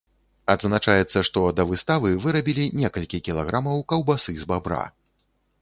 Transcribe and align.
Адзначаецца, 0.53 1.17
што 1.27 1.43
да 1.59 1.65
выставы 1.73 2.11
вырабілі 2.25 2.65
некалькі 2.81 3.23
кілаграмаў 3.29 3.87
каўбасы 3.95 4.37
з 4.47 4.53
бабра. 4.55 4.85